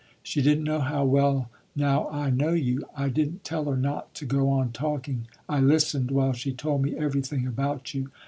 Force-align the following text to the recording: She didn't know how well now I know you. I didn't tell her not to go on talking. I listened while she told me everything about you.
She 0.23 0.41
didn't 0.41 0.63
know 0.63 0.79
how 0.79 1.05
well 1.05 1.51
now 1.75 2.09
I 2.09 2.31
know 2.31 2.53
you. 2.53 2.85
I 2.97 3.09
didn't 3.09 3.43
tell 3.43 3.65
her 3.65 3.77
not 3.77 4.15
to 4.15 4.25
go 4.25 4.49
on 4.49 4.71
talking. 4.71 5.27
I 5.47 5.59
listened 5.59 6.09
while 6.09 6.33
she 6.33 6.53
told 6.53 6.81
me 6.81 6.97
everything 6.97 7.45
about 7.45 7.93
you. 7.93 8.09